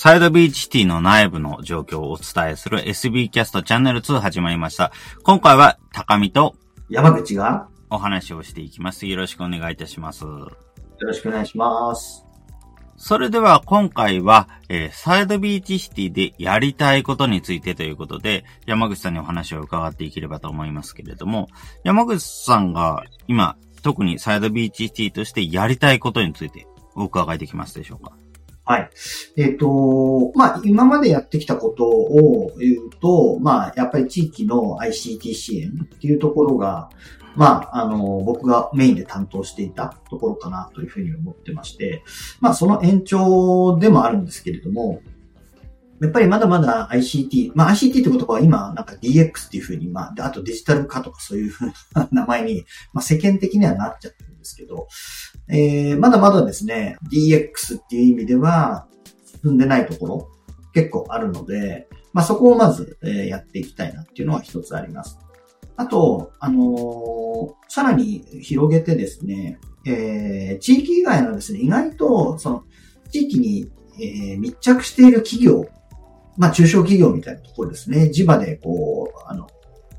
[0.00, 4.92] サイドビーチシティの内部の状況をお伝えする SB キャストチャンネル2始まりました。
[5.24, 6.54] 今回は高見と
[6.88, 9.06] 山口がお話をしていきます。
[9.06, 10.22] よろしくお願いいたします。
[10.22, 10.50] よ
[11.00, 12.24] ろしくお願いします。
[12.96, 21.48] それでは今回は、えー、サイドビーチシティでやりたいことについてということで、山口さんにお話を伺っていければと思いますけれども、
[21.82, 28.12] 山口さんが今、特にサイドビーチシティとしてやりたいことについてお伺いできますでしょうか？
[28.68, 28.90] はい。
[29.38, 36.90] えっ、ー、と、まあ、今までやってきたことを言うと、まあ、やっぱり地域の ICT 支援っていうところが、
[37.34, 42.02] まあ、あの、僕がメインで担当していたところかなというふうに思ってまして、
[42.40, 45.00] まあ、その延長でもあるんですけれども、
[46.02, 54.88] やっぱりまだまだ ICT、まあ ICT ってことは今なんか DX っていうふうに、まあ、あとデジタル化とかそういうふうな名前に、まあ世間的にはなっちゃってですけど、
[55.48, 58.86] えー、まだまだですね、DX っていう意味では
[59.42, 60.30] 進んでないところ
[60.72, 65.18] 結構あるので、まあそこをまず、え、やっていきたいなっていうのは一つあります。
[65.76, 72.64] あと、あのー、さらに広げてですね、えー、地域以外のですね、意外と、その、
[73.10, 75.66] 地域に、えー、密着している企業、
[76.36, 79.46] まあ、中小企業みたいなところですね、地場で、こう、あの、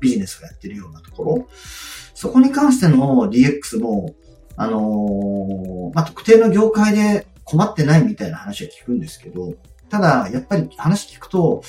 [0.00, 1.48] ビジネスをやってるようなところ、
[2.14, 4.14] そこに関しての DX も、
[4.60, 9.54] あのー、まあ、特定の業界で困ってないみたいな話は聞くんですけど、
[9.88, 11.62] ただ、やっぱり話聞くと、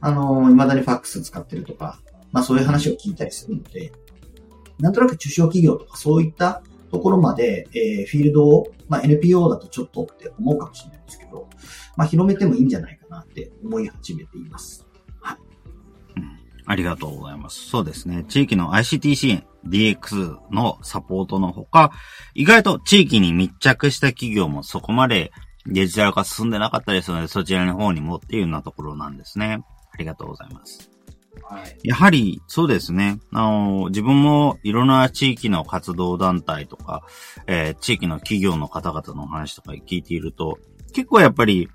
[0.00, 2.00] あのー、未だにファックス使ってるとか、
[2.32, 3.92] まあそういう話を聞いたりするので、
[4.78, 11.50] なんとなく中小企業とかそういったところまで、えー、フィールドを、まあ NPO だとちょっとって思うかもしれないんですけど、
[11.98, 14.86] まあ広めてもいいんじゃないかなって思い始めています。
[16.66, 17.68] ありがとうございます。
[17.68, 18.24] そうですね。
[18.28, 21.92] 地域の ICT 支援、DX のサポートのほか、
[22.34, 25.32] 意外と地域に密着した企業もそこまで
[25.66, 29.62] デジタル化進んでなかったりするので、そちらの方にもっていうようなところなんですね。
[29.92, 30.90] ありがとうございます。
[31.42, 33.18] はい、やはり、そうですね。
[33.32, 37.02] あの、自分もいろんな地域の活動団体とか、
[37.46, 40.58] えー、地域の企業の方々の話とか聞いていると、
[40.92, 41.68] 結構やっぱり、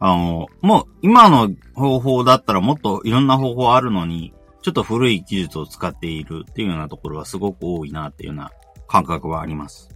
[0.00, 8.50] あの、もう今の方法だったらもっといろんな方法あるのに、ちょっと古い技術を使っているっていうようなところはすごく多いなっていうような
[8.88, 9.88] 感覚はあります。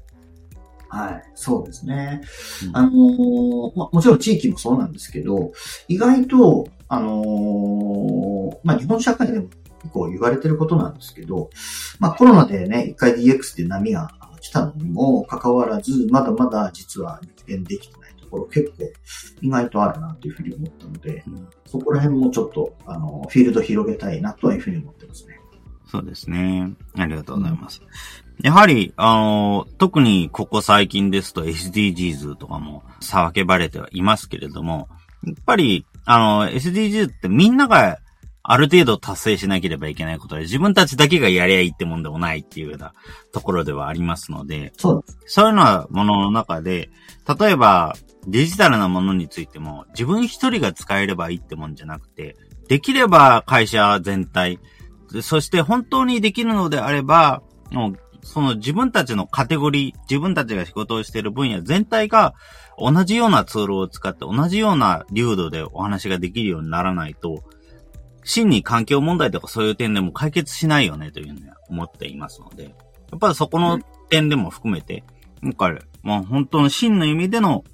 [0.88, 2.20] はい、そうですね。
[2.68, 5.52] うん、あのー、ま、もちろん地域もそうなんですけど、
[5.88, 9.48] 意外と、あのー、まあ、日本社会でも
[9.82, 11.50] 結構言われてることなんですけど、
[11.98, 14.10] まあ、コロナでね、一回 DX っていう波が
[14.40, 18.03] 来たのにもかかわらず、まだまだ実は実現できてないと
[18.34, 18.92] ころ結構
[19.40, 25.38] 意外とあるなというふうに思ったので、うん、そこら辺もちょっと、あの、フィールド広げたいなというふうに思ってますね。
[25.86, 26.72] そうですね。
[26.96, 27.80] ありがとうございます。
[28.42, 34.88] やはり、あの、特にここ最近ですと SDGs とかも騒げばれてはいますけれども、
[35.24, 37.98] やっぱり、あの、SDGs ってみんなが
[38.46, 42.92] ある程度達成しなければいけないことで、自分たちだけがやりゃいいってもんでもないっていうような
[43.32, 46.90] ところではありますので、そうそういうようなものの中で、
[47.38, 47.94] 例えば
[48.26, 52.36] デジタルなものについても自分一人が使えればいいってもんじゃなくて、
[52.68, 54.60] できれば会社全体、
[55.22, 62.34] そして本当にできるのであれば、もうその自分たちのカテゴリー、自分たちが仕事をしている分野全体が
[62.78, 67.42] 同じようなツールを使って同じような流度でお話ができるようにならないと、
[68.24, 72.70] 真に環境問題とかそういう点でも解決しないよねというふうに思っていますので、や
[73.16, 75.04] っぱりそこの点でも含めて、
[75.42, 77.64] 今回、まあ本当の真の意味での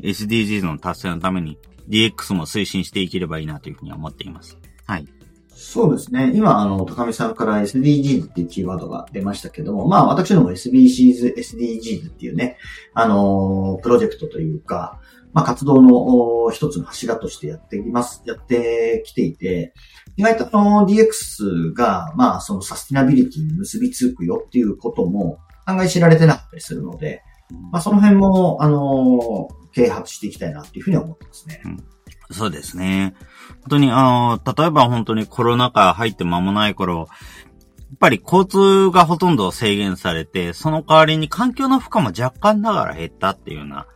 [0.00, 1.58] SDGs の達成のために
[1.88, 4.58] DX も推進していければいいなというふうに思っています。
[4.86, 5.06] はい。
[5.60, 6.30] そうですね。
[6.36, 12.58] 今、あの、高見さんから SDGs っていうキーワードが出ましたけども、まあ、私ども SBCs、SDGs っていうね、
[12.94, 15.00] あの、プロジェクトというか、
[15.32, 19.74] まあ、活動の一つの柱としてやっています、やってきていて、
[20.16, 27.22] 意外とあの DX が、まあ、そのサスティナビリティに結びつくよっていうことも、案外知られてなかったりするので、
[27.72, 31.62] まあ、その辺も、あの、啓発していきたいなっていうふうに思ってますね。
[31.64, 31.84] うん
[32.30, 33.14] そうですね。
[33.60, 43.86] 本当に、あの、例えば本当にコロナ禍入って間もない頃、やっぱり交通がほとんど制限されて、その代わりに環境の負荷も若干ながら減ったっていうような、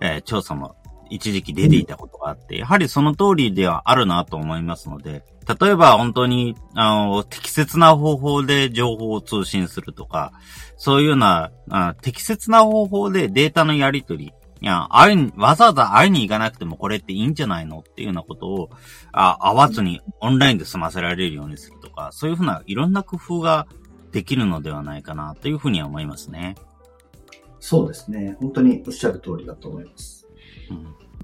[0.00, 0.74] えー、調査も
[1.14, 5.24] 一時期出ていたことがあって、やはりその通りではあるなと思いますので、
[5.60, 10.32] 例えば本当に、あの、適切な方法で情報を通信するとか、
[10.76, 18.70] そういうような、あ適切な方法でデータのやり取り、いや、会い、わざわざ会いに行かなくてもこれっていいんじゃないのっていうようなことを、
[19.12, 23.66] あ、会わずにオンラインで済ませられるようにするとか、そういうふうないろんな工夫が
[24.12, 26.54] できるのではないかなというふうには思いますね。
[27.58, 28.36] そうですね。
[28.40, 30.21] 本当におっしゃる通りだと思います。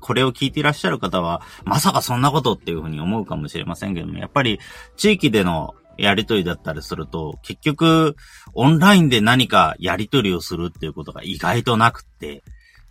[0.00, 4.60] これを聞いていらっしゃる方は、まさかそんなことっていうふうに思うかもしれませんけども、やっぱり
[4.96, 8.16] 地域でのやりとりだったりすると、結局、
[8.54, 12.44] オンラインで何かやりとりをするっていうことが意外となくって、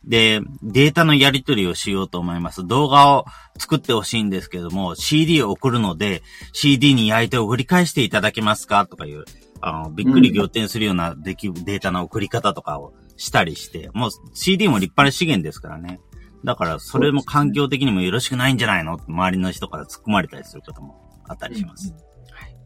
[0.04, 2.66] で、データのやり取りをしようと思います。
[2.66, 3.26] 動画を
[3.58, 6.22] 作ってほしいんですけども、CD を送るので、
[6.54, 8.86] CD に焼いて送り返していただけますか？
[8.86, 9.26] とかいう、
[9.60, 16.00] あの、びっくり仰天するようなでき、データの送り方とかをしたりして、もう CD も立派な資源ですからね。
[16.44, 21.94] だから、それも環境的にもよろしくないんじゃないの周りの人から突っ込まれたりすることもあったりします。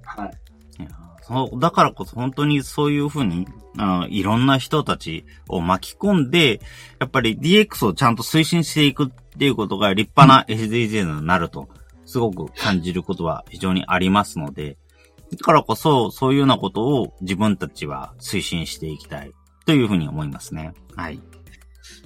[0.05, 0.25] はい。
[0.25, 0.41] はい
[1.31, 3.47] そう、だからこそ本当にそういうふうに、
[3.77, 6.59] あいろんな人たちを巻き込んで、
[6.99, 11.69] やっぱり DX をちゃんと推進していくっていうことが立派な SDGs になると、
[12.05, 14.77] すごく感じることは非常にありますので、
[15.31, 19.31] だからこそ、そういうようなことを自分たちは推進していきたい
[19.65, 20.73] というふうに思いますね。
[20.97, 21.21] はい。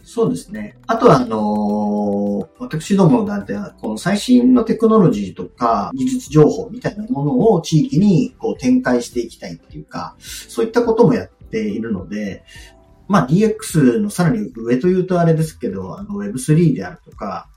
[0.05, 0.77] そうですね。
[0.85, 12.43] あとは、あのー、私どもなんて、この最新のテクノロジーとか技術情報みたいなものを地域にこう展開していきたいっていうか、そういったこともやっているので、
[13.07, 17.49] まあ DX のさらに上というとあれですけど、あの Web3 であるとか、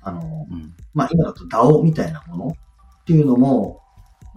[0.00, 3.82] あの、うん、まあ今だと DAO みたいなものっていうのも、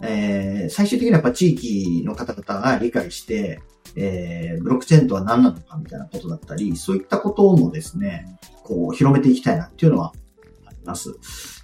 [0.06, 3.62] えー、最終的にはやっぱ地域の方々が理解して、
[3.96, 8.26] えー、ブロックチェーンとは何なのかみたいなことだったり、そういったこともですね、
[8.62, 10.12] こう、広めていきたいなっていうのは
[10.66, 11.14] あります。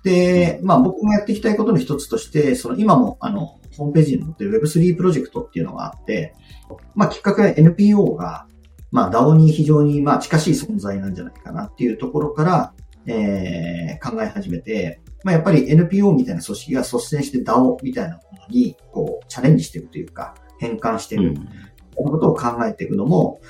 [0.02, 6.34] で、まあ僕がやっていきたいことの一つとして、その今もあの、ホームページに載ってる Web3 プロジェクトっていうのがあって、
[6.94, 8.46] まあきっかけは NPO が、
[8.90, 12.74] まあ DAO に非常にまあ近しい存在なんじゃないかなっていうところから、
[13.06, 21.30] えー、考え始めて、まあやっぱり NPO みたいな組織が率先して DAO みたいなものに、こう、チャレンジしていくというか、変換している。
[21.30, 21.48] うん
[22.02, 23.40] のことを考えていくのも、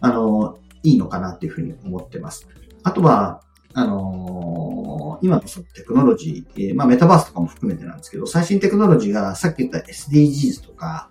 [0.00, 2.46] あの、いいのかなっていうふうに思ってます。
[2.82, 3.42] あとは、
[3.74, 11.10] あのー、今のそのテクノロジー、えー、まあメタバースとかも含めてなんですけど、最新テクノロジーがさっき言った SDGs とか、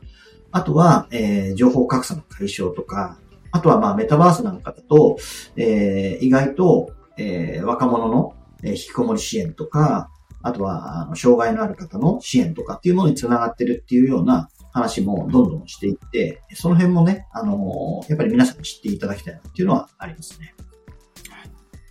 [0.51, 3.19] あとは、えー、情報格差の解消とか、
[3.51, 5.17] あとはまあメタバースなんかだと、
[5.55, 8.35] えー、意外と、えー、若者の、
[8.65, 10.09] えー、引きこもり支援とか、
[10.41, 20.53] あとは、あの、障害のある方の支援とかっていうものにつながってるっていうような、話もどんどんしていって、その辺もね、あのー、やっぱり皆さんに知っていただきたいなっていうのはありますね。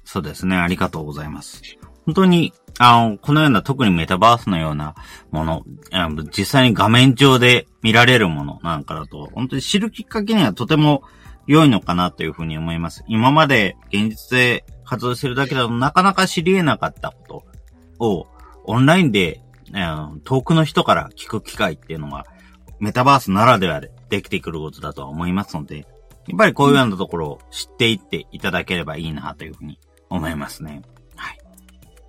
[0.04, 0.56] そうですね。
[0.56, 1.62] ありがとうございます。
[2.04, 4.94] 本当に、あの、このような特にメタバースのような
[5.30, 5.64] もの、
[6.36, 11.04] 実際に画面上で見られるものなんかだと、本当に知るきっかけにはとても
[11.46, 13.05] 良いのかなというふうに思います。
[13.08, 17.44] 今まで現実で活動してるだけだとなかなか知り得なかったこ
[17.99, 18.26] とを
[18.64, 19.41] オンラインで、
[20.25, 22.26] 遠くの人から聞く機会っていうのが
[22.79, 25.82] メタバースならではでできてくることだとは思いますので、や
[26.35, 30.82] っぱりこういうようなところを知っていっていただければいいなというふうに思いますね。
[31.17, 31.38] はい。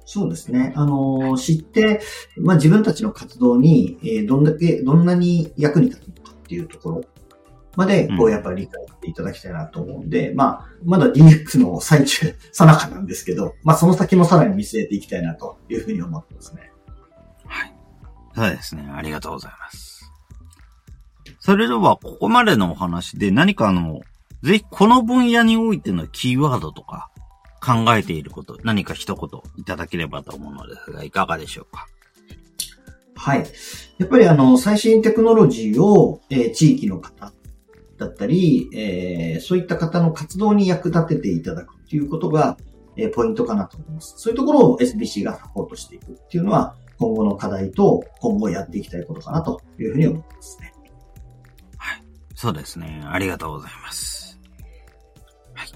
[0.06, 0.74] そうですね。
[0.76, 2.02] あのー、知って、
[2.38, 7.04] まあ、自分たちの活動に、えー、どんだけ、どんなに役に立つのかっていうところ
[7.76, 16.72] まで、こう、やっぱり理解していただきたいなと思うんで、うん、まあ、まだ DX の最中、さなかなんですけど、まあ、その先もさらに見据えていきたいなというふうに思ってますね。
[17.46, 17.76] はい。
[18.36, 18.90] そうですね。
[18.96, 20.12] ありがとうございます。
[21.40, 24.02] それでは、ここまでのお話で何かあの、
[24.44, 27.10] ぜひこの分野においてのキーワードとか
[27.64, 31.88] 考えていること、何か一言いただければと思うのですが、いかがでしょうか？
[33.16, 33.46] はい。
[33.98, 37.32] やっぱりあの、最新テクノロジーを、えー、地域の方
[37.98, 42.58] だったり、えー、そういった方の活動に役立てていただくっていうことが、
[42.98, 44.16] えー、ポイントかなと思います。
[44.18, 50.76] そういうところを SBC がサポートしていくっていうのは、今後の課題と今後やっていきたいことかなというふうに思ってますね。
[52.36, 53.02] そうですね。
[53.06, 54.40] ありがとうございます。
[55.54, 55.70] はい。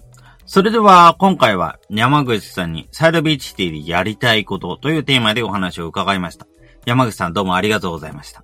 [0.45, 6.47] それでは、今回は山口さんにサイドビーチシティでやりたいことというテーマでお話を伺いました。
[6.85, 8.43] 山口さんどうもありがとうございました。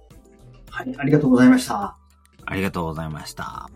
[0.70, 2.05] はい、ありがとうございました。
[2.46, 3.70] ありがとうございました。